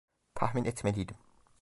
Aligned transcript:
Tahmin 0.35 0.65
etmeliydim. 0.65 1.17